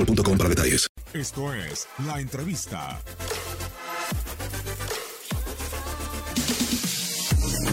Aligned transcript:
boostmobile.com 0.00 0.38
para 0.38 0.48
detalles. 0.48 0.88
Esto 1.12 1.52
es 1.52 1.86
La 2.06 2.20
Entrevista. 2.20 3.00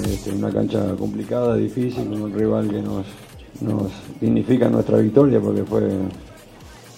Este, 0.04 0.32
una 0.32 0.52
cancha 0.52 0.96
complicada, 0.96 1.56
difícil, 1.56 2.06
con 2.10 2.22
un 2.22 2.34
rival 2.34 2.70
que 2.70 2.82
nos, 2.82 3.06
nos 3.62 3.92
dignifica 4.22 4.70
nuestra 4.70 4.98
victoria 4.98 5.40
porque 5.40 5.64
fue, 5.64 5.90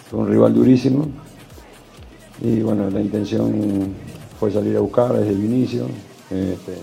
fue 0.09 0.19
un 0.19 0.29
rival 0.29 0.53
durísimo. 0.53 1.07
Y 2.41 2.62
bueno, 2.62 2.89
la 2.89 3.01
intención 3.01 3.94
fue 4.39 4.51
salir 4.51 4.78
a 4.78 4.79
buscar 4.79 5.13
desde 5.13 5.31
el 5.31 5.44
inicio, 5.44 5.85
este, 6.29 6.78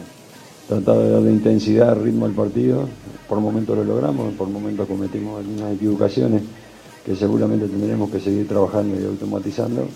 tratar 0.69 0.99
de 0.99 1.11
darle 1.11 1.31
intensidad, 1.31 1.97
ritmo 2.01 2.27
al 2.27 2.33
partido. 2.33 2.89
Por 3.29 3.41
momentos 3.41 3.77
lo 3.77 3.85
logramos, 3.85 4.35
por 4.35 4.49
momentos 4.49 4.87
cometimos 4.87 5.41
algunas 5.41 5.75
equivocaciones 5.75 6.43
que 7.07 7.15
seguramente 7.15 7.69
tendremos 7.69 8.11
que 8.11 8.19
seguir 8.19 8.49
trabajando 8.49 9.01
y 9.01 9.05
automatizando. 9.05 9.87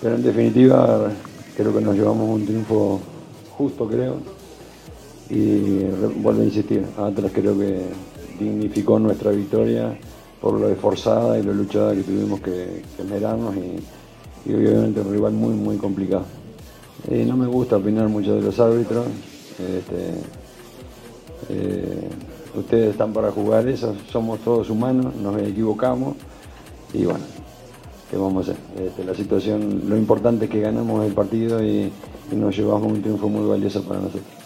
Pero 0.00 0.14
en 0.14 0.22
definitiva 0.22 1.12
creo 1.54 1.74
que 1.74 1.80
nos 1.82 1.94
llevamos 1.94 2.30
un 2.30 2.46
triunfo 2.46 3.00
justo, 3.50 3.86
creo. 3.86 4.16
Y 5.28 5.84
vuelvo 6.22 6.40
a 6.40 6.44
insistir, 6.44 6.86
Atlas 6.96 7.30
creo 7.34 7.58
que 7.58 7.82
dignificó 8.40 8.98
nuestra 8.98 9.30
victoria 9.30 9.94
por 10.40 10.58
lo 10.58 10.70
esforzada 10.70 11.38
y 11.38 11.42
lo 11.42 11.52
luchada 11.52 11.94
que 11.94 12.02
tuvimos 12.02 12.40
que, 12.40 12.82
que 12.96 13.02
esmerarnos 13.02 13.54
y, 13.56 14.50
y 14.50 14.54
obviamente 14.54 15.00
un 15.00 15.12
rival 15.12 15.34
muy 15.34 15.54
muy 15.54 15.76
complicado. 15.76 16.24
Eh, 17.10 17.26
no 17.26 17.36
me 17.36 17.46
gusta 17.46 17.76
opinar 17.76 18.08
mucho 18.08 18.36
de 18.36 18.40
los 18.40 18.58
árbitros. 18.58 19.06
este, 19.58 20.14
eh, 21.50 22.08
ustedes 22.56 22.90
están 22.90 23.12
para 23.12 23.30
jugar 23.30 23.68
eso, 23.68 23.94
somos 24.10 24.40
todos 24.40 24.70
humanos, 24.70 25.14
nos 25.16 25.40
equivocamos 25.42 26.16
y 26.92 27.04
bueno, 27.04 27.24
¿qué 28.10 28.16
vamos 28.16 28.48
a 28.48 28.52
hacer? 28.52 28.62
Este, 28.84 29.04
la 29.04 29.14
situación, 29.14 29.82
lo 29.88 29.96
importante 29.96 30.46
es 30.46 30.50
que 30.50 30.60
ganamos 30.60 31.04
el 31.04 31.12
partido 31.12 31.62
y, 31.62 31.92
y 32.30 32.36
nos 32.36 32.56
llevamos 32.56 32.90
un 32.90 33.02
triunfo 33.02 33.28
muy 33.28 33.46
valioso 33.48 33.82
para 33.82 34.00
nosotros. 34.00 34.45